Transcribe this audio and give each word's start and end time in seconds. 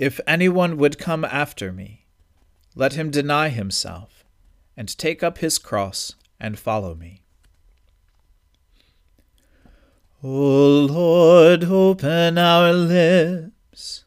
If 0.00 0.18
anyone 0.26 0.78
would 0.78 0.96
come 0.98 1.26
after 1.26 1.74
me, 1.74 2.06
let 2.74 2.94
him 2.94 3.10
deny 3.10 3.50
himself, 3.50 4.24
and 4.74 4.88
take 4.96 5.22
up 5.22 5.36
his 5.38 5.58
cross, 5.58 6.14
and 6.40 6.58
follow 6.58 6.94
me. 6.94 7.20
O 10.24 10.86
Lord, 10.90 11.64
open 11.64 12.38
our 12.38 12.72
lips, 12.72 14.06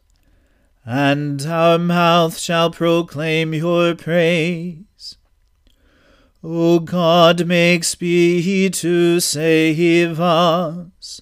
and 0.84 1.46
our 1.46 1.78
mouth 1.78 2.40
shall 2.40 2.72
proclaim 2.72 3.54
your 3.54 3.94
praise. 3.94 5.18
O 6.44 6.80
God, 6.80 7.46
make 7.46 7.84
speed 7.84 8.74
to 8.74 9.20
save 9.20 10.20
us. 10.20 11.22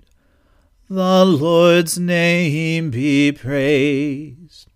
The 0.93 1.23
Lord's 1.23 1.97
name 1.97 2.91
be 2.91 3.31
praised. 3.31 4.67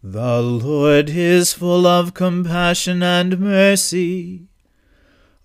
The 0.00 0.40
Lord 0.40 1.10
is 1.10 1.52
full 1.52 1.84
of 1.84 2.14
compassion 2.14 3.02
and 3.02 3.40
mercy. 3.40 4.46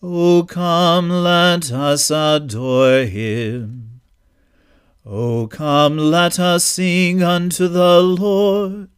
O 0.04 0.44
come, 0.44 1.10
let 1.10 1.72
us 1.72 2.12
adore 2.12 3.06
him. 3.06 4.02
O 5.04 5.48
come, 5.48 5.98
let 5.98 6.40
us 6.40 6.64
sing 6.64 7.24
unto 7.24 7.68
the 7.68 8.02
Lord. 8.02 8.90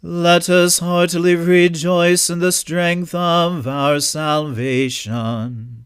Let 0.00 0.48
us 0.48 0.78
heartily 0.78 1.34
rejoice 1.34 2.30
in 2.30 2.38
the 2.38 2.52
strength 2.52 3.14
of 3.14 3.66
our 3.66 4.00
salvation. 4.00 5.85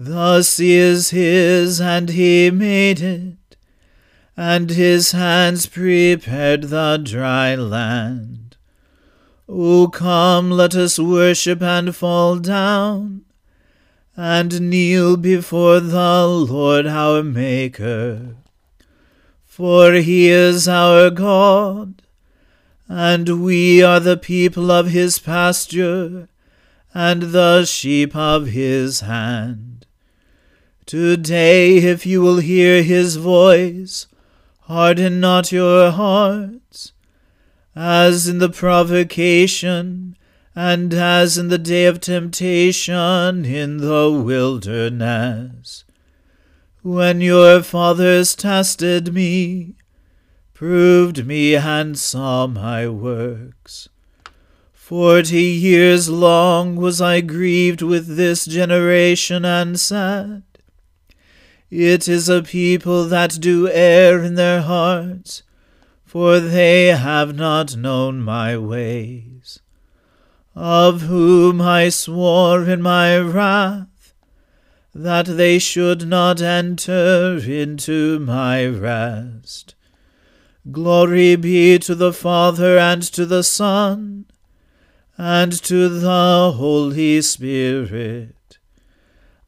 The 0.00 0.44
sea 0.44 0.76
is 0.76 1.10
his, 1.10 1.80
and 1.80 2.10
he 2.10 2.52
made 2.52 3.00
it, 3.00 3.56
and 4.36 4.70
his 4.70 5.10
hands 5.10 5.66
prepared 5.66 6.64
the 6.64 7.00
dry 7.02 7.56
land. 7.56 8.56
O 9.48 9.88
come, 9.88 10.52
let 10.52 10.76
us 10.76 11.00
worship 11.00 11.60
and 11.62 11.96
fall 11.96 12.38
down, 12.38 13.24
and 14.16 14.70
kneel 14.70 15.16
before 15.16 15.80
the 15.80 16.26
Lord 16.28 16.86
our 16.86 17.24
Maker. 17.24 18.36
For 19.44 19.94
he 19.94 20.28
is 20.28 20.68
our 20.68 21.10
God, 21.10 22.02
and 22.88 23.42
we 23.42 23.82
are 23.82 23.98
the 23.98 24.16
people 24.16 24.70
of 24.70 24.90
his 24.90 25.18
pasture, 25.18 26.28
and 26.94 27.22
the 27.22 27.64
sheep 27.64 28.14
of 28.14 28.46
his 28.46 29.00
hand. 29.00 29.77
Today, 30.88 31.76
if 31.76 32.06
you 32.06 32.22
will 32.22 32.38
hear 32.38 32.82
his 32.82 33.16
voice, 33.16 34.06
harden 34.60 35.20
not 35.20 35.52
your 35.52 35.90
hearts, 35.90 36.94
as 37.76 38.26
in 38.26 38.38
the 38.38 38.48
provocation, 38.48 40.16
and 40.56 40.94
as 40.94 41.36
in 41.36 41.48
the 41.48 41.58
day 41.58 41.84
of 41.84 42.00
temptation 42.00 43.44
in 43.44 43.76
the 43.76 44.10
wilderness, 44.10 45.84
when 46.80 47.20
your 47.20 47.62
fathers 47.62 48.34
tested 48.34 49.12
me, 49.12 49.74
proved 50.54 51.26
me, 51.26 51.54
and 51.54 51.98
saw 51.98 52.46
my 52.46 52.88
works. 52.88 53.90
Forty 54.72 55.42
years 55.42 56.08
long 56.08 56.76
was 56.76 57.02
I 57.02 57.20
grieved 57.20 57.82
with 57.82 58.16
this 58.16 58.46
generation, 58.46 59.44
and 59.44 59.78
said, 59.78 60.44
it 61.70 62.08
is 62.08 62.28
a 62.28 62.42
people 62.42 63.04
that 63.04 63.38
do 63.40 63.68
err 63.68 64.22
in 64.22 64.34
their 64.34 64.62
hearts, 64.62 65.42
for 66.04 66.40
they 66.40 66.86
have 66.86 67.34
not 67.34 67.76
known 67.76 68.20
my 68.20 68.56
ways. 68.56 69.60
Of 70.54 71.02
whom 71.02 71.60
I 71.60 71.90
swore 71.90 72.64
in 72.64 72.80
my 72.80 73.18
wrath, 73.18 74.14
that 74.94 75.26
they 75.26 75.58
should 75.58 76.08
not 76.08 76.40
enter 76.40 77.38
into 77.38 78.18
my 78.18 78.66
rest. 78.66 79.74
Glory 80.72 81.36
be 81.36 81.78
to 81.78 81.94
the 81.94 82.12
Father 82.12 82.78
and 82.78 83.02
to 83.02 83.24
the 83.24 83.42
Son 83.42 84.24
and 85.16 85.52
to 85.52 85.88
the 85.88 86.54
Holy 86.56 87.20
Spirit 87.22 88.37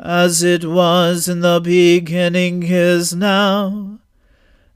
as 0.01 0.43
it 0.43 0.65
was 0.65 1.29
in 1.29 1.41
the 1.41 1.61
beginning 1.61 2.63
is 2.63 3.15
now, 3.15 3.99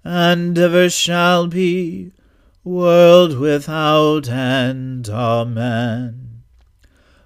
and 0.05 0.59
ever 0.59 0.91
shall 0.91 1.47
be, 1.47 2.13
world 2.63 3.39
without 3.39 4.29
end. 4.29 5.09
Amen. 5.09 6.43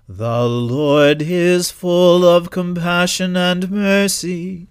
The 0.08 0.44
Lord 0.46 1.22
is 1.22 1.72
full 1.72 2.24
of 2.24 2.52
compassion 2.52 3.36
and 3.36 3.68
mercy. 3.68 4.68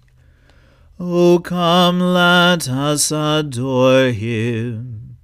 O 0.98 1.38
come, 1.38 2.00
let 2.00 2.66
us 2.66 3.12
adore 3.12 4.06
him. 4.06 5.18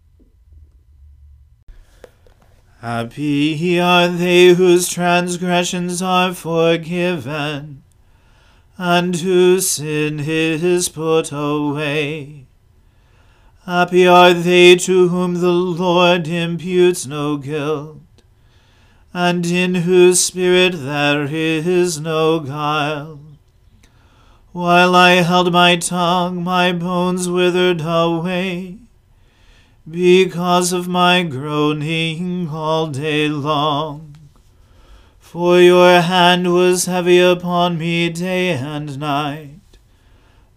Happy 2.81 3.81
are 3.81 4.09
they 4.09 4.49
whose 4.49 4.91
transgressions 4.91 6.03
are 6.03 6.35
forgiven 6.35 7.84
and 8.77 9.17
whose 9.17 9.71
sin 9.71 10.21
is 10.21 10.89
put 10.89 11.31
away. 11.33 12.47
Happy 13.67 14.07
are 14.07 14.35
they 14.35 14.77
to 14.77 15.09
whom 15.09 15.35
the 15.35 15.53
Lord 15.53 16.27
imputes 16.29 17.07
no 17.07 17.37
guilt, 17.37 18.01
and 19.13 19.47
in 19.47 19.77
whose 19.77 20.21
spirit 20.21 20.73
there 20.73 21.25
is 21.25 22.01
no 22.01 22.41
guile. 22.41 23.21
While 24.53 24.95
I 24.95 25.23
held 25.23 25.53
my 25.53 25.77
tongue, 25.77 26.45
my 26.45 26.73
bones 26.73 27.29
withered 27.29 27.81
away, 27.81 28.79
because 29.89 30.73
of 30.73 30.89
my 30.89 31.23
groaning 31.23 32.49
all 32.51 32.89
day 32.89 33.29
long. 33.29 34.14
For 35.35 35.61
your 35.61 36.01
hand 36.01 36.55
was 36.55 36.87
heavy 36.87 37.19
upon 37.19 37.77
me 37.77 38.09
day 38.09 38.51
and 38.51 38.97
night. 39.01 39.79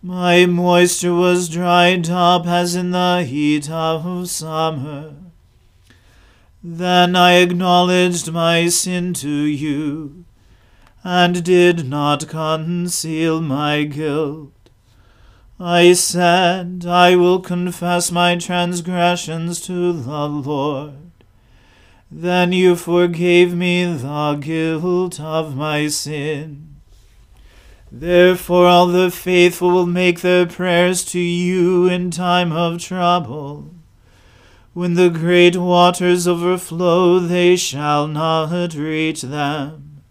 My 0.04 0.46
moisture 0.46 1.16
was 1.16 1.50
dried 1.50 2.12
up 2.12 2.46
as 2.46 2.76
in 2.76 2.92
the 2.92 3.24
heat 3.24 3.72
of 3.72 4.30
summer. 4.30 5.16
Then 6.64 7.16
I 7.16 7.38
acknowledged 7.38 8.32
my 8.32 8.68
sin 8.68 9.16
to 9.16 9.28
you, 9.28 10.26
and 11.04 11.44
did 11.44 11.90
not 11.90 12.28
conceal 12.28 13.42
my 13.42 13.84
guilt. 13.84 14.70
I 15.60 15.94
said, 15.94 16.86
I 16.88 17.16
will 17.16 17.40
confess 17.40 18.12
my 18.12 18.36
transgressions 18.36 19.60
to 19.62 19.92
the 19.92 20.28
Lord. 20.28 21.07
Then 22.10 22.54
you 22.54 22.76
forgave 22.76 23.54
me 23.54 23.84
the 23.86 24.36
guilt 24.40 25.20
of 25.20 25.56
my 25.56 25.88
sin. 25.88 26.76
Therefore 27.92 28.68
all 28.68 28.88
the 28.88 29.12
faithful 29.12 29.72
will 29.72 29.86
make 29.86 30.22
their 30.22 30.46
prayers 30.46 31.04
to 31.06 31.20
you 31.20 31.88
in 31.88 32.12
time 32.12 32.52
of 32.52 32.82
trouble. 32.82 33.72
When 34.74 34.94
the 34.94 35.10
great 35.10 35.58
waters 35.58 36.28
overflow, 36.28 37.20
they 37.20 37.56
shall 37.56 38.08
not 38.08 38.74
reach 38.76 39.24
them. 39.24 40.02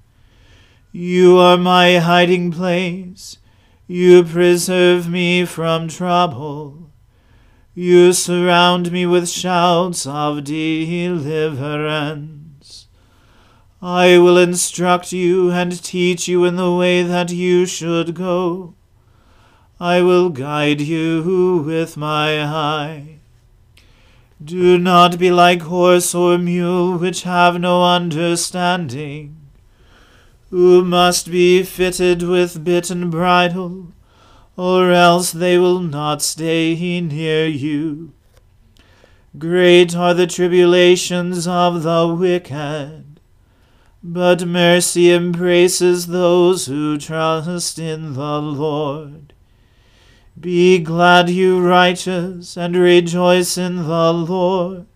You 0.92 1.38
are 1.38 1.56
my 1.56 1.98
hiding 1.98 2.50
place. 2.50 3.38
You 3.86 4.24
preserve 4.24 5.08
me 5.08 5.44
from 5.44 5.88
trouble. 5.88 6.85
You 7.78 8.14
surround 8.14 8.90
me 8.90 9.04
with 9.04 9.28
shouts 9.28 10.06
of 10.06 10.44
deliverance. 10.44 11.26
I 13.82 14.16
will 14.16 14.38
instruct 14.38 15.12
you 15.12 15.50
and 15.50 15.82
teach 15.82 16.26
you 16.26 16.46
in 16.46 16.56
the 16.56 16.72
way 16.72 17.02
that 17.02 17.30
you 17.30 17.66
should 17.66 18.14
go. 18.14 18.72
I 19.78 20.00
will 20.00 20.30
guide 20.30 20.80
you 20.80 21.62
with 21.66 21.98
my 21.98 22.42
eye. 22.42 23.18
Do 24.42 24.78
not 24.78 25.18
be 25.18 25.30
like 25.30 25.60
horse 25.60 26.14
or 26.14 26.38
mule, 26.38 26.96
which 26.96 27.24
have 27.24 27.60
no 27.60 27.84
understanding, 27.84 29.36
who 30.48 30.82
must 30.82 31.30
be 31.30 31.62
fitted 31.62 32.22
with 32.22 32.64
bit 32.64 32.90
and 32.90 33.10
bridle 33.10 33.92
or 34.56 34.90
else 34.90 35.32
they 35.32 35.58
will 35.58 35.80
not 35.80 36.22
stay 36.22 37.00
near 37.00 37.46
you. 37.46 38.12
Great 39.38 39.94
are 39.94 40.14
the 40.14 40.26
tribulations 40.26 41.46
of 41.46 41.82
the 41.82 42.16
wicked, 42.18 43.20
but 44.02 44.46
mercy 44.46 45.12
embraces 45.12 46.06
those 46.06 46.66
who 46.66 46.96
trust 46.96 47.78
in 47.78 48.14
the 48.14 48.40
Lord. 48.40 49.34
Be 50.38 50.78
glad, 50.78 51.28
you 51.28 51.60
righteous, 51.60 52.56
and 52.56 52.76
rejoice 52.76 53.58
in 53.58 53.88
the 53.88 54.12
Lord. 54.12 54.86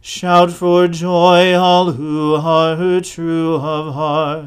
Shout 0.00 0.50
for 0.50 0.88
joy, 0.88 1.54
all 1.54 1.92
who 1.92 2.36
are 2.36 3.00
true 3.00 3.56
of 3.56 3.94
heart. 3.94 4.46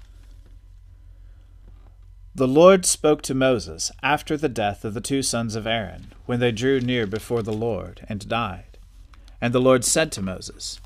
The 2.33 2.47
Lord 2.47 2.85
spoke 2.85 3.21
to 3.23 3.35
Moses 3.35 3.91
after 4.01 4.37
the 4.37 4.47
death 4.47 4.85
of 4.85 4.93
the 4.93 5.01
two 5.01 5.21
sons 5.21 5.53
of 5.53 5.67
Aaron, 5.67 6.13
when 6.25 6.39
they 6.39 6.53
drew 6.53 6.79
near 6.79 7.05
before 7.05 7.43
the 7.43 7.51
Lord 7.51 8.05
and 8.07 8.25
died. 8.29 8.77
And 9.41 9.53
the 9.53 9.59
Lord 9.59 9.83
said 9.83 10.13
to 10.13 10.21
Moses, 10.21 10.79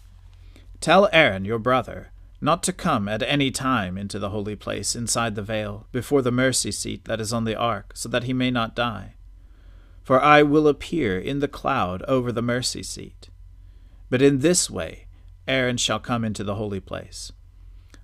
Tell 0.82 1.08
Aaron 1.14 1.46
your 1.46 1.60
brother 1.60 2.12
not 2.42 2.64
to 2.64 2.74
come 2.74 3.08
at 3.08 3.22
any 3.22 3.52
time 3.52 3.96
into 3.96 4.18
the 4.18 4.32
holy 4.32 4.56
place 4.56 4.96
inside 4.96 5.36
the 5.36 5.44
veil, 5.44 5.88
before 5.92 6.24
the 6.24 6.32
mercy 6.32 6.72
seat 6.72 7.06
that 7.06 7.22
is 7.22 7.32
on 7.32 7.44
the 7.44 7.56
ark, 7.56 7.92
so 7.96 8.10
that 8.10 8.24
he 8.24 8.34
may 8.34 8.50
not 8.50 8.76
die. 8.76 9.14
For 10.02 10.20
I 10.20 10.42
will 10.42 10.68
appear 10.68 11.20
in 11.20 11.40
the 11.40 11.48
cloud 11.48 12.02
over 12.08 12.32
the 12.32 12.42
mercy 12.42 12.82
seat. 12.82 13.30
But 14.10 14.24
in 14.24 14.40
this 14.40 14.68
way 14.68 15.06
Aaron 15.48 15.78
shall 15.78 16.00
come 16.00 16.26
into 16.26 16.44
the 16.44 16.56
holy 16.56 16.80
place, 16.80 17.32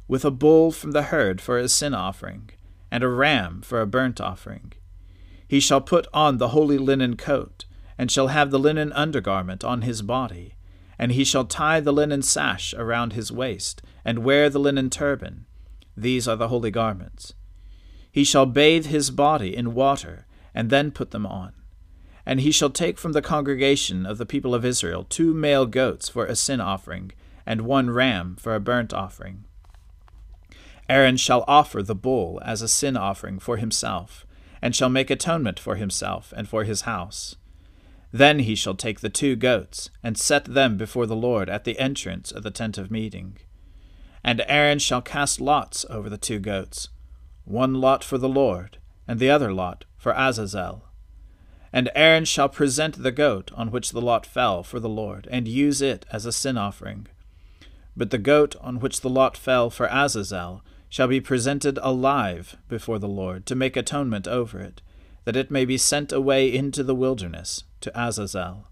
with 0.07 0.23
a 0.23 0.31
bull 0.31 0.71
from 0.71 0.91
the 0.91 1.03
herd 1.03 1.41
for 1.41 1.57
his 1.57 1.73
sin 1.73 1.95
offering 1.95 2.51
and 2.91 3.03
a 3.03 3.07
ram 3.07 3.61
for 3.61 3.81
a 3.81 3.87
burnt 3.87 4.19
offering. 4.19 4.73
He 5.47 5.59
shall 5.59 5.81
put 5.81 6.07
on 6.13 6.37
the 6.37 6.49
holy 6.49 6.77
linen 6.77 7.17
coat, 7.17 7.65
and 7.97 8.11
shall 8.11 8.27
have 8.27 8.51
the 8.51 8.59
linen 8.59 8.91
undergarment 8.93 9.63
on 9.63 9.81
his 9.81 10.01
body, 10.01 10.55
and 10.99 11.11
he 11.11 11.23
shall 11.23 11.45
tie 11.45 11.79
the 11.79 11.93
linen 11.93 12.21
sash 12.21 12.73
around 12.75 13.13
his 13.13 13.31
waist, 13.31 13.81
and 14.05 14.19
wear 14.19 14.49
the 14.49 14.59
linen 14.59 14.89
turban. 14.89 15.45
These 15.95 16.27
are 16.27 16.35
the 16.35 16.49
holy 16.49 16.71
garments. 16.71 17.33
He 18.11 18.23
shall 18.23 18.45
bathe 18.45 18.87
his 18.87 19.09
body 19.09 19.55
in 19.55 19.73
water, 19.73 20.25
and 20.53 20.69
then 20.69 20.91
put 20.91 21.11
them 21.11 21.25
on. 21.25 21.53
And 22.25 22.41
he 22.41 22.51
shall 22.51 22.69
take 22.69 22.97
from 22.97 23.13
the 23.13 23.21
congregation 23.21 24.05
of 24.05 24.17
the 24.17 24.25
people 24.25 24.53
of 24.53 24.65
Israel 24.65 25.03
two 25.03 25.33
male 25.33 25.65
goats 25.65 26.09
for 26.09 26.25
a 26.25 26.35
sin 26.35 26.61
offering, 26.61 27.11
and 27.45 27.61
one 27.61 27.89
ram 27.89 28.35
for 28.39 28.53
a 28.53 28.59
burnt 28.59 28.93
offering. 28.93 29.45
Aaron 30.91 31.15
shall 31.15 31.45
offer 31.47 31.81
the 31.81 31.95
bull 31.95 32.41
as 32.43 32.61
a 32.61 32.67
sin 32.67 32.97
offering 32.97 33.39
for 33.39 33.55
himself, 33.55 34.25
and 34.61 34.75
shall 34.75 34.89
make 34.89 35.09
atonement 35.09 35.57
for 35.57 35.77
himself 35.77 36.33
and 36.35 36.49
for 36.49 36.65
his 36.65 36.81
house. 36.81 37.37
Then 38.11 38.39
he 38.39 38.55
shall 38.55 38.75
take 38.75 38.99
the 38.99 39.07
two 39.09 39.37
goats, 39.37 39.89
and 40.03 40.17
set 40.17 40.43
them 40.43 40.75
before 40.75 41.05
the 41.05 41.15
Lord 41.15 41.49
at 41.49 41.63
the 41.63 41.79
entrance 41.79 42.29
of 42.29 42.43
the 42.43 42.51
tent 42.51 42.77
of 42.77 42.91
meeting. 42.91 43.37
And 44.21 44.43
Aaron 44.49 44.79
shall 44.79 45.01
cast 45.01 45.39
lots 45.39 45.85
over 45.89 46.09
the 46.09 46.17
two 46.17 46.39
goats, 46.39 46.89
one 47.45 47.75
lot 47.75 48.03
for 48.03 48.17
the 48.17 48.27
Lord, 48.27 48.77
and 49.07 49.17
the 49.17 49.29
other 49.29 49.53
lot 49.53 49.85
for 49.95 50.11
Azazel. 50.11 50.89
And 51.71 51.89
Aaron 51.95 52.25
shall 52.25 52.49
present 52.49 53.01
the 53.01 53.13
goat 53.13 53.49
on 53.55 53.71
which 53.71 53.91
the 53.91 54.01
lot 54.01 54.25
fell 54.25 54.61
for 54.61 54.81
the 54.81 54.89
Lord, 54.89 55.25
and 55.31 55.47
use 55.47 55.81
it 55.81 56.05
as 56.11 56.25
a 56.25 56.33
sin 56.33 56.57
offering. 56.57 57.07
But 57.95 58.09
the 58.09 58.17
goat 58.17 58.57
on 58.59 58.81
which 58.81 58.99
the 58.99 59.09
lot 59.09 59.37
fell 59.37 59.69
for 59.69 59.87
Azazel 59.89 60.61
shall 60.91 61.07
be 61.07 61.21
presented 61.21 61.79
alive 61.81 62.57
before 62.67 62.99
the 62.99 63.07
Lord 63.07 63.45
to 63.45 63.55
make 63.55 63.77
atonement 63.77 64.27
over 64.27 64.59
it, 64.59 64.81
that 65.23 65.37
it 65.37 65.49
may 65.49 65.63
be 65.63 65.77
sent 65.77 66.11
away 66.11 66.53
into 66.53 66.83
the 66.83 66.93
wilderness 66.93 67.63
to 67.79 67.97
Azazel. 67.97 68.67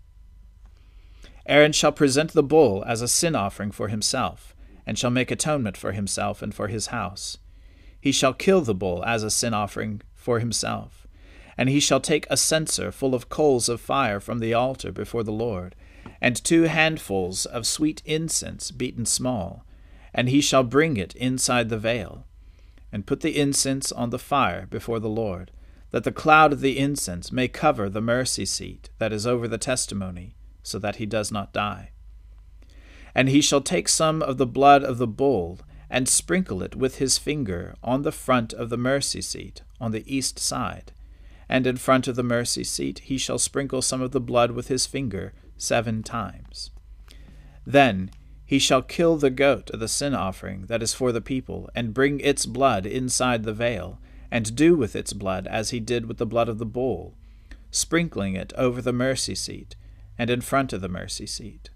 Aaron 1.46 1.72
shall 1.72 1.94
present 1.94 2.34
the 2.34 2.44
bull 2.44 2.84
as 2.86 3.02
a 3.02 3.08
sin 3.08 3.36
offering 3.36 3.72
for 3.72 3.88
himself, 3.88 4.54
and 4.86 5.00
shall 5.00 5.10
make 5.10 5.32
atonement 5.32 5.78
for 5.78 5.94
himself 5.94 6.42
and 6.42 6.54
for 6.54 6.68
his 6.68 6.88
house. 6.88 7.38
He 8.02 8.12
shall 8.12 8.34
kill 8.34 8.62
the 8.62 8.76
bull 8.76 9.02
as 9.06 9.24
a 9.24 9.32
sin 9.32 9.54
offering 9.54 10.02
for 10.14 10.40
himself, 10.40 11.08
and 11.58 11.70
he 11.70 11.80
shall 11.80 12.02
take 12.02 12.28
a 12.30 12.36
censer 12.36 12.92
full 12.92 13.16
of 13.16 13.30
coals 13.30 13.70
of 13.70 13.80
fire 13.80 14.20
from 14.20 14.40
the 14.40 14.54
altar 14.54 14.92
before 14.92 15.24
the 15.24 15.32
Lord, 15.32 15.74
and 16.20 16.36
two 16.36 16.64
handfuls 16.64 17.46
of 17.46 17.66
sweet 17.66 18.02
incense 18.06 18.72
beaten 18.72 19.06
small, 19.06 19.64
and 20.14 20.30
he 20.30 20.42
shall 20.42 20.64
bring 20.64 20.98
it 20.98 21.16
inside 21.16 21.70
the 21.70 21.78
veil, 21.78 22.26
and 22.92 23.06
put 23.06 23.22
the 23.22 23.38
incense 23.40 23.92
on 23.92 24.10
the 24.10 24.20
fire 24.20 24.66
before 24.68 25.00
the 25.00 25.10
Lord, 25.10 25.52
that 25.92 26.04
the 26.04 26.12
cloud 26.12 26.54
of 26.54 26.62
the 26.62 26.78
incense 26.78 27.32
may 27.32 27.48
cover 27.48 27.90
the 27.90 28.02
mercy 28.02 28.46
seat 28.46 28.90
that 29.00 29.14
is 29.14 29.26
over 29.26 29.48
the 29.48 29.58
testimony, 29.58 30.36
so 30.64 30.80
that 30.80 30.98
he 30.98 31.06
does 31.06 31.32
not 31.32 31.54
die. 31.54 31.92
And 33.16 33.30
he 33.30 33.42
shall 33.42 33.62
take 33.62 33.90
some 33.90 34.22
of 34.22 34.38
the 34.38 34.46
blood 34.46 34.84
of 34.84 34.98
the 34.98 35.08
bull, 35.08 35.60
and 35.90 36.08
sprinkle 36.08 36.62
it 36.62 36.76
with 36.76 37.00
his 37.00 37.18
finger 37.18 37.76
on 37.84 38.04
the 38.04 38.12
front 38.12 38.54
of 38.54 38.70
the 38.70 38.78
mercy 38.78 39.22
seat, 39.22 39.64
on 39.82 39.92
the 39.92 40.04
east 40.06 40.38
side. 40.38 40.92
And 41.48 41.66
in 41.66 41.78
front 41.78 42.08
of 42.08 42.16
the 42.16 42.24
mercy 42.24 42.64
seat 42.64 43.00
he 43.00 43.18
shall 43.18 43.40
sprinkle 43.40 43.82
some 43.82 44.02
of 44.02 44.12
the 44.12 44.22
blood 44.22 44.52
with 44.52 44.68
his 44.68 44.86
finger 44.86 45.34
seven 45.58 46.04
times. 46.04 46.70
Then 47.66 48.12
he 48.50 48.58
shall 48.58 48.82
kill 48.82 49.16
the 49.16 49.30
goat 49.30 49.70
of 49.70 49.80
the 49.80 49.88
sin 49.88 50.16
offering 50.16 50.66
that 50.66 50.82
is 50.82 50.92
for 50.92 51.12
the 51.12 51.22
people, 51.22 51.70
and 51.76 51.94
bring 51.94 52.20
its 52.20 52.48
blood 52.48 52.84
inside 52.84 53.44
the 53.44 53.54
veil, 53.54 54.02
and 54.32 54.56
do 54.56 54.76
with 54.76 54.96
its 54.96 55.14
blood 55.14 55.46
as 55.46 55.70
he 55.70 55.80
did 55.80 56.08
with 56.08 56.18
the 56.18 56.26
blood 56.26 56.50
of 56.50 56.58
the 56.58 56.66
bull, 56.66 57.16
sprinkling 57.70 58.34
it 58.34 58.52
over 58.58 58.82
the 58.82 58.92
mercy 58.92 59.36
seat, 59.36 59.76
and 60.18 60.32
in 60.32 60.42
front 60.42 60.74
of 60.74 60.82
the 60.82 60.90
mercy 60.90 61.28
seat. 61.28 61.70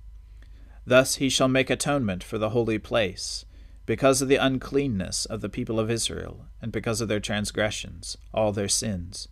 Thus 0.84 1.18
he 1.18 1.30
shall 1.30 1.48
make 1.48 1.70
atonement 1.70 2.24
for 2.24 2.39
the 2.39 2.50
holy 2.50 2.80
place, 2.80 3.46
because 3.86 4.24
of 4.24 4.27
the 4.27 4.38
uncleanness 4.38 5.25
of 5.25 5.42
the 5.42 5.50
people 5.50 5.80
of 5.80 5.92
Israel, 5.92 6.48
and 6.60 6.72
because 6.72 7.01
of 7.01 7.08
their 7.08 7.20
transgressions, 7.20 8.18
all 8.34 8.51
their 8.51 8.68
sins. 8.68 9.27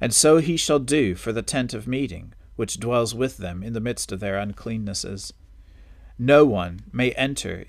And 0.00 0.14
so 0.14 0.36
he 0.36 0.56
shall 0.56 0.78
do 0.78 1.16
for 1.16 1.32
the 1.32 1.42
tent 1.42 1.74
of 1.74 1.88
meeting, 1.88 2.34
which 2.54 2.78
dwells 2.78 3.16
with 3.16 3.38
them 3.38 3.64
in 3.64 3.72
the 3.72 3.80
midst 3.80 4.12
of 4.12 4.20
their 4.20 4.36
uncleannesses 4.36 5.32
no 6.18 6.44
one 6.44 6.82
may 6.92 7.12
enter 7.12 7.64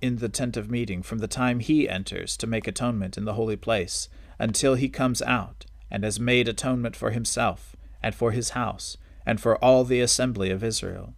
in 0.00 0.16
the 0.16 0.28
tent 0.28 0.56
of 0.56 0.70
meeting 0.70 1.02
from 1.02 1.18
the 1.18 1.28
time 1.28 1.60
he 1.60 1.88
enters 1.88 2.36
to 2.36 2.46
make 2.46 2.66
atonement 2.66 3.16
in 3.16 3.24
the 3.24 3.34
holy 3.34 3.56
place 3.56 4.08
until 4.38 4.74
he 4.74 4.88
comes 4.88 5.22
out 5.22 5.64
and 5.90 6.02
has 6.02 6.18
made 6.18 6.48
atonement 6.48 6.96
for 6.96 7.10
himself 7.10 7.76
and 8.02 8.14
for 8.14 8.32
his 8.32 8.50
house 8.50 8.96
and 9.24 9.40
for 9.40 9.62
all 9.64 9.84
the 9.84 10.00
assembly 10.00 10.50
of 10.50 10.64
Israel. 10.64 11.14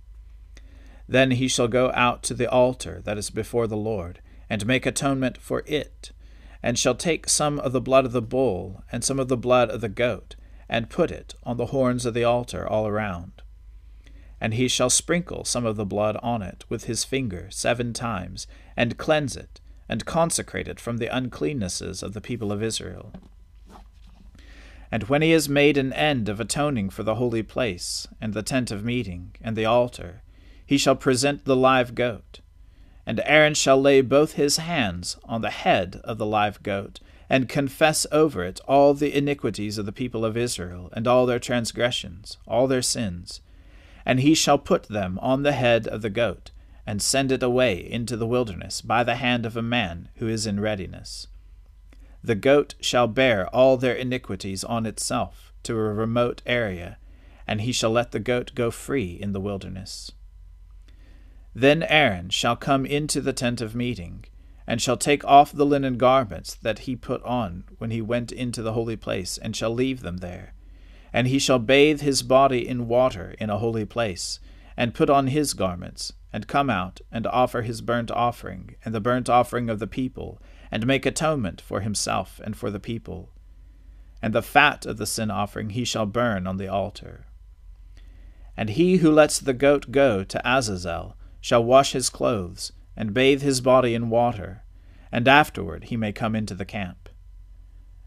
Then 1.08 1.32
he 1.32 1.48
shall 1.48 1.68
go 1.68 1.90
out 1.94 2.22
to 2.24 2.34
the 2.34 2.50
altar 2.50 3.00
that 3.04 3.16
is 3.16 3.30
before 3.30 3.66
the 3.66 3.76
Lord 3.76 4.20
and 4.50 4.66
make 4.66 4.84
atonement 4.84 5.38
for 5.38 5.62
it, 5.66 6.12
and 6.62 6.78
shall 6.78 6.94
take 6.94 7.28
some 7.28 7.58
of 7.60 7.72
the 7.72 7.80
blood 7.80 8.04
of 8.04 8.12
the 8.12 8.22
bull 8.22 8.82
and 8.92 9.02
some 9.02 9.18
of 9.18 9.28
the 9.28 9.36
blood 9.36 9.70
of 9.70 9.80
the 9.80 9.88
goat, 9.88 10.36
and 10.68 10.90
put 10.90 11.10
it 11.10 11.34
on 11.44 11.56
the 11.56 11.66
horns 11.66 12.04
of 12.04 12.14
the 12.14 12.24
altar 12.24 12.66
all 12.66 12.86
around. 12.86 13.42
And 14.44 14.52
he 14.52 14.68
shall 14.68 14.90
sprinkle 14.90 15.46
some 15.46 15.64
of 15.64 15.76
the 15.76 15.86
blood 15.86 16.18
on 16.22 16.42
it 16.42 16.66
with 16.68 16.84
his 16.84 17.02
finger 17.02 17.46
seven 17.48 17.94
times, 17.94 18.46
and 18.76 18.98
cleanse 18.98 19.38
it, 19.38 19.58
and 19.88 20.04
consecrate 20.04 20.68
it 20.68 20.78
from 20.78 20.98
the 20.98 21.06
uncleannesses 21.06 22.02
of 22.02 22.12
the 22.12 22.20
people 22.20 22.52
of 22.52 22.62
Israel. 22.62 23.10
And 24.92 25.04
when 25.04 25.22
he 25.22 25.30
has 25.30 25.48
made 25.48 25.78
an 25.78 25.94
end 25.94 26.28
of 26.28 26.40
atoning 26.40 26.90
for 26.90 27.02
the 27.02 27.14
holy 27.14 27.42
place, 27.42 28.06
and 28.20 28.34
the 28.34 28.42
tent 28.42 28.70
of 28.70 28.84
meeting, 28.84 29.34
and 29.40 29.56
the 29.56 29.64
altar, 29.64 30.20
he 30.66 30.76
shall 30.76 30.94
present 30.94 31.46
the 31.46 31.56
live 31.56 31.94
goat. 31.94 32.40
And 33.06 33.22
Aaron 33.24 33.54
shall 33.54 33.80
lay 33.80 34.02
both 34.02 34.34
his 34.34 34.58
hands 34.58 35.16
on 35.24 35.40
the 35.40 35.48
head 35.48 36.02
of 36.04 36.18
the 36.18 36.26
live 36.26 36.62
goat, 36.62 37.00
and 37.30 37.48
confess 37.48 38.06
over 38.12 38.44
it 38.44 38.60
all 38.68 38.92
the 38.92 39.16
iniquities 39.16 39.78
of 39.78 39.86
the 39.86 39.90
people 39.90 40.22
of 40.22 40.36
Israel, 40.36 40.90
and 40.92 41.08
all 41.08 41.24
their 41.24 41.38
transgressions, 41.38 42.36
all 42.46 42.66
their 42.66 42.82
sins. 42.82 43.40
And 44.06 44.20
he 44.20 44.34
shall 44.34 44.58
put 44.58 44.84
them 44.84 45.18
on 45.20 45.42
the 45.42 45.52
head 45.52 45.86
of 45.86 46.02
the 46.02 46.10
goat, 46.10 46.50
and 46.86 47.00
send 47.00 47.32
it 47.32 47.42
away 47.42 47.78
into 47.78 48.16
the 48.16 48.26
wilderness 48.26 48.80
by 48.80 49.02
the 49.02 49.16
hand 49.16 49.46
of 49.46 49.56
a 49.56 49.62
man 49.62 50.08
who 50.16 50.28
is 50.28 50.46
in 50.46 50.60
readiness. 50.60 51.26
The 52.22 52.34
goat 52.34 52.74
shall 52.80 53.06
bear 53.06 53.48
all 53.54 53.76
their 53.76 53.94
iniquities 53.94 54.64
on 54.64 54.86
itself 54.86 55.52
to 55.64 55.74
a 55.74 55.92
remote 55.92 56.42
area, 56.46 56.98
and 57.46 57.60
he 57.60 57.72
shall 57.72 57.90
let 57.90 58.12
the 58.12 58.20
goat 58.20 58.52
go 58.54 58.70
free 58.70 59.12
in 59.12 59.32
the 59.32 59.40
wilderness. 59.40 60.10
Then 61.54 61.82
Aaron 61.82 62.30
shall 62.30 62.56
come 62.56 62.86
into 62.86 63.20
the 63.20 63.34
tent 63.34 63.60
of 63.60 63.74
meeting, 63.74 64.24
and 64.66 64.80
shall 64.80 64.96
take 64.96 65.24
off 65.24 65.52
the 65.52 65.66
linen 65.66 65.98
garments 65.98 66.54
that 66.54 66.80
he 66.80 66.96
put 66.96 67.22
on 67.22 67.64
when 67.78 67.90
he 67.90 68.00
went 68.00 68.32
into 68.32 68.62
the 68.62 68.72
holy 68.72 68.96
place, 68.96 69.36
and 69.38 69.54
shall 69.54 69.72
leave 69.72 70.00
them 70.00 70.16
there. 70.18 70.53
And 71.14 71.28
he 71.28 71.38
shall 71.38 71.60
bathe 71.60 72.00
his 72.00 72.24
body 72.24 72.66
in 72.68 72.88
water 72.88 73.36
in 73.38 73.48
a 73.48 73.58
holy 73.58 73.84
place, 73.84 74.40
and 74.76 74.92
put 74.92 75.08
on 75.08 75.28
his 75.28 75.54
garments, 75.54 76.12
and 76.32 76.48
come 76.48 76.68
out, 76.68 77.00
and 77.12 77.24
offer 77.28 77.62
his 77.62 77.80
burnt 77.80 78.10
offering, 78.10 78.74
and 78.84 78.92
the 78.92 79.00
burnt 79.00 79.30
offering 79.30 79.70
of 79.70 79.78
the 79.78 79.86
people, 79.86 80.42
and 80.72 80.88
make 80.88 81.06
atonement 81.06 81.60
for 81.60 81.80
himself 81.82 82.40
and 82.44 82.56
for 82.56 82.68
the 82.68 82.80
people. 82.80 83.30
And 84.20 84.34
the 84.34 84.42
fat 84.42 84.84
of 84.86 84.96
the 84.96 85.06
sin 85.06 85.30
offering 85.30 85.70
he 85.70 85.84
shall 85.84 86.04
burn 86.04 86.48
on 86.48 86.56
the 86.56 86.66
altar. 86.66 87.26
And 88.56 88.70
he 88.70 88.96
who 88.96 89.12
lets 89.12 89.38
the 89.38 89.54
goat 89.54 89.92
go 89.92 90.24
to 90.24 90.42
Azazel 90.44 91.16
shall 91.40 91.62
wash 91.62 91.92
his 91.92 92.10
clothes, 92.10 92.72
and 92.96 93.14
bathe 93.14 93.42
his 93.42 93.60
body 93.60 93.94
in 93.94 94.10
water, 94.10 94.64
and 95.12 95.28
afterward 95.28 95.84
he 95.84 95.96
may 95.96 96.10
come 96.10 96.34
into 96.34 96.54
the 96.54 96.64
camp. 96.64 97.03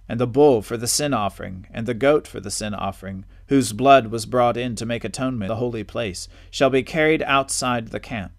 And 0.10 0.20
the 0.20 0.28
bull 0.28 0.62
for 0.62 0.78
the 0.78 0.88
sin 0.88 1.14
offering, 1.14 1.68
and 1.72 1.86
the 1.86 1.94
goat 1.94 2.28
for 2.28 2.40
the 2.40 2.52
sin 2.52 2.74
offering, 2.74 3.26
whose 3.48 3.74
blood 3.74 4.08
was 4.08 4.26
brought 4.26 4.58
in 4.58 4.76
to 4.76 4.86
make 4.86 5.04
atonement 5.04 5.44
in 5.44 5.48
the 5.50 5.56
holy 5.58 5.84
place, 5.84 6.28
shall 6.50 6.70
be 6.70 6.84
carried 6.84 7.22
outside 7.24 7.90
the 7.90 8.00
camp 8.00 8.38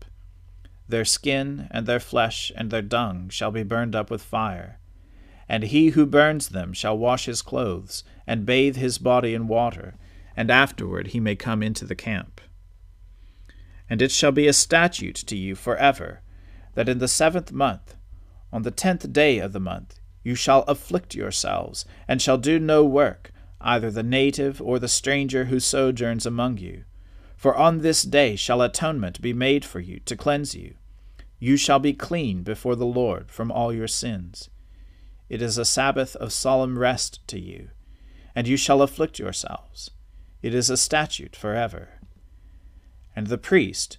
their 0.88 1.04
skin 1.04 1.68
and 1.70 1.86
their 1.86 2.00
flesh 2.00 2.50
and 2.56 2.70
their 2.70 2.82
dung 2.82 3.28
shall 3.28 3.50
be 3.50 3.62
burned 3.62 3.94
up 3.94 4.10
with 4.10 4.22
fire. 4.22 4.80
And 5.48 5.64
he 5.64 5.90
who 5.90 6.06
burns 6.06 6.48
them 6.48 6.72
shall 6.72 6.96
wash 6.96 7.26
his 7.26 7.42
clothes, 7.42 8.04
and 8.26 8.44
bathe 8.44 8.76
his 8.76 8.98
body 8.98 9.34
in 9.34 9.48
water, 9.48 9.94
and 10.36 10.50
afterward 10.50 11.08
he 11.08 11.20
may 11.20 11.36
come 11.36 11.62
into 11.62 11.86
the 11.86 11.94
camp. 11.94 12.40
And 13.88 14.02
it 14.02 14.10
shall 14.10 14.32
be 14.32 14.46
a 14.46 14.52
statute 14.52 15.16
to 15.16 15.36
you 15.36 15.54
for 15.54 15.76
ever, 15.76 16.20
that 16.74 16.88
in 16.88 16.98
the 16.98 17.08
seventh 17.08 17.50
month, 17.50 17.96
on 18.52 18.62
the 18.62 18.70
tenth 18.70 19.10
day 19.12 19.38
of 19.38 19.54
the 19.54 19.60
month, 19.60 19.97
you 20.22 20.34
shall 20.34 20.62
afflict 20.62 21.14
yourselves, 21.14 21.84
and 22.06 22.20
shall 22.20 22.38
do 22.38 22.58
no 22.58 22.84
work, 22.84 23.32
either 23.60 23.90
the 23.90 24.02
native 24.02 24.60
or 24.60 24.78
the 24.78 24.88
stranger 24.88 25.46
who 25.46 25.60
sojourns 25.60 26.26
among 26.26 26.58
you. 26.58 26.84
For 27.36 27.56
on 27.56 27.78
this 27.78 28.02
day 28.02 28.34
shall 28.36 28.62
atonement 28.62 29.20
be 29.20 29.32
made 29.32 29.64
for 29.64 29.80
you 29.80 30.00
to 30.00 30.16
cleanse 30.16 30.54
you. 30.54 30.74
You 31.38 31.56
shall 31.56 31.78
be 31.78 31.92
clean 31.92 32.42
before 32.42 32.74
the 32.74 32.86
Lord 32.86 33.30
from 33.30 33.52
all 33.52 33.72
your 33.72 33.86
sins. 33.86 34.50
It 35.28 35.40
is 35.40 35.56
a 35.56 35.64
Sabbath 35.64 36.16
of 36.16 36.32
solemn 36.32 36.78
rest 36.78 37.20
to 37.28 37.38
you, 37.38 37.70
and 38.34 38.48
you 38.48 38.56
shall 38.56 38.82
afflict 38.82 39.18
yourselves. 39.18 39.90
It 40.42 40.54
is 40.54 40.70
a 40.70 40.76
statute 40.76 41.36
forever. 41.36 42.00
And 43.14 43.26
the 43.26 43.38
priest, 43.38 43.98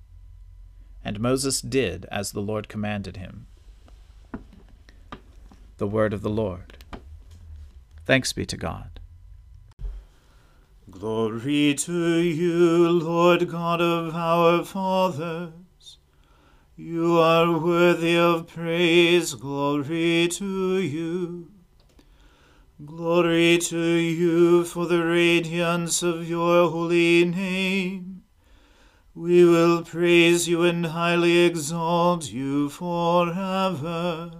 And 1.03 1.19
Moses 1.19 1.61
did 1.61 2.05
as 2.11 2.31
the 2.31 2.41
Lord 2.41 2.67
commanded 2.67 3.17
him. 3.17 3.47
The 5.77 5.87
word 5.87 6.13
of 6.13 6.21
the 6.21 6.29
Lord. 6.29 6.77
Thanks 8.05 8.33
be 8.33 8.45
to 8.45 8.57
God. 8.57 8.99
Glory 10.89 11.73
to 11.75 12.17
you, 12.19 12.89
Lord 12.89 13.49
God 13.49 13.81
of 13.81 14.13
our 14.13 14.63
fathers. 14.65 15.97
You 16.75 17.17
are 17.19 17.57
worthy 17.57 18.17
of 18.17 18.47
praise, 18.47 19.33
glory 19.35 20.27
to 20.31 20.77
you. 20.79 21.51
Glory 22.83 23.59
to 23.59 23.79
you 23.79 24.65
for 24.65 24.87
the 24.87 25.05
radiance 25.05 26.03
of 26.03 26.27
your 26.27 26.69
holy 26.69 27.23
name. 27.25 28.10
We 29.21 29.45
will 29.45 29.83
praise 29.83 30.49
you 30.49 30.63
and 30.63 30.83
highly 30.83 31.45
exalt 31.45 32.31
you 32.31 32.69
forever. 32.69 34.31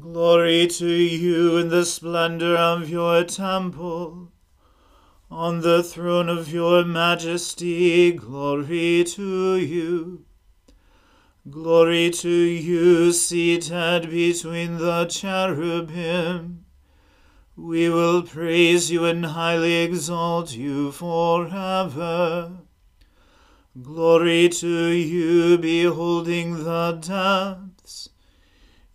Glory 0.00 0.66
to 0.66 0.88
you 0.88 1.58
in 1.58 1.68
the 1.68 1.84
splendor 1.84 2.56
of 2.56 2.88
your 2.88 3.22
temple. 3.24 4.32
On 5.30 5.60
the 5.60 5.82
throne 5.82 6.30
of 6.30 6.50
your 6.50 6.86
majesty, 6.86 8.12
glory 8.12 9.04
to 9.08 9.56
you. 9.56 10.24
Glory 11.50 12.08
to 12.12 12.30
you, 12.30 13.12
seated 13.12 14.08
between 14.08 14.78
the 14.78 15.04
cherubim. 15.04 16.64
We 17.56 17.90
will 17.90 18.22
praise 18.22 18.90
you 18.90 19.04
and 19.04 19.26
highly 19.26 19.82
exalt 19.82 20.54
you 20.54 20.92
forever. 20.92 22.63
Glory 23.82 24.48
to 24.50 24.86
you, 24.86 25.58
beholding 25.58 26.62
the 26.62 26.92
depths. 26.92 28.08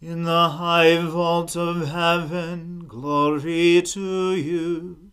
In 0.02 0.24
the 0.24 0.52
high 0.52 1.02
vault 1.02 1.58
of 1.58 1.90
heaven, 1.90 2.86
glory 2.88 3.82
to 3.82 4.34
you. 4.36 5.12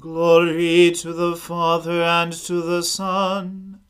Glory 0.00 0.90
to 0.92 1.12
the 1.12 1.36
Father 1.36 2.02
and 2.02 2.32
to 2.32 2.62
the 2.62 2.82
Son 2.82 3.80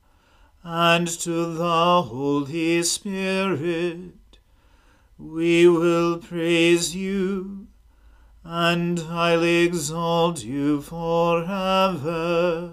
and 0.64 1.06
to 1.06 1.54
the 1.54 2.02
Holy 2.02 2.82
Spirit. 2.82 4.38
We 5.16 5.68
will 5.68 6.18
praise 6.18 6.96
you 6.96 7.68
and 8.42 8.98
highly 8.98 9.62
exalt 9.62 10.42
you 10.42 10.80
forever. 10.80 12.72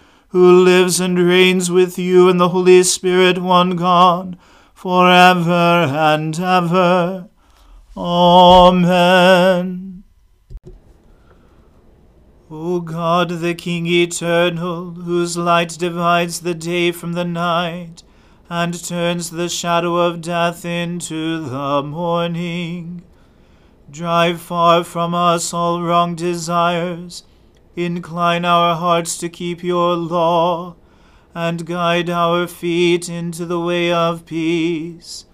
who 0.31 0.63
lives 0.63 1.01
and 1.01 1.19
reigns 1.19 1.69
with 1.69 1.99
you 1.99 2.29
in 2.29 2.37
the 2.37 2.49
Holy 2.49 2.83
Spirit, 2.83 3.37
one 3.37 3.75
God, 3.75 4.37
for 4.73 5.11
ever 5.11 5.51
and 5.51 6.39
ever. 6.39 7.27
Amen. 7.97 10.03
O 12.49 12.79
God, 12.79 13.41
the 13.41 13.53
King 13.53 13.85
eternal, 13.87 14.91
whose 14.91 15.35
light 15.35 15.75
divides 15.77 16.39
the 16.39 16.55
day 16.55 16.93
from 16.93 17.11
the 17.11 17.25
night, 17.25 18.03
and 18.49 18.81
turns 18.81 19.31
the 19.31 19.49
shadow 19.49 19.97
of 19.97 20.21
death 20.21 20.63
into 20.63 21.41
the 21.41 21.83
morning, 21.83 23.03
drive 23.89 24.39
far 24.39 24.85
from 24.85 25.13
us 25.13 25.53
all 25.53 25.83
wrong 25.83 26.15
desires 26.15 27.23
Incline 27.75 28.43
our 28.43 28.75
hearts 28.75 29.17
to 29.19 29.29
keep 29.29 29.63
your 29.63 29.95
law, 29.95 30.75
and 31.33 31.65
guide 31.65 32.09
our 32.09 32.45
feet 32.47 33.07
into 33.07 33.45
the 33.45 33.59
way 33.59 33.91
of 33.91 34.25
peace, 34.25 35.25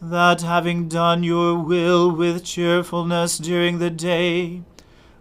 that 0.00 0.42
having 0.42 0.88
done 0.88 1.24
your 1.24 1.58
will 1.58 2.10
with 2.10 2.44
cheerfulness 2.44 3.38
during 3.38 3.78
the 3.78 3.90
day, 3.90 4.62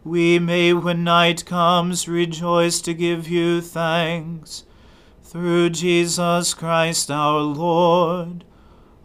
we 0.03 0.39
may, 0.39 0.73
when 0.73 1.03
night 1.03 1.45
comes, 1.45 2.07
rejoice 2.07 2.81
to 2.81 2.93
give 2.93 3.27
you 3.27 3.61
thanks. 3.61 4.63
Through 5.23 5.69
Jesus 5.69 6.53
Christ 6.53 7.09
our 7.09 7.39
Lord. 7.39 8.43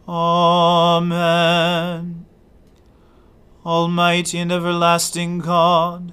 Amen. 0.08 1.06
Almighty 3.64 4.38
and 4.38 4.50
everlasting 4.50 5.38
God, 5.38 6.12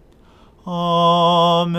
Amen. 0.65 1.71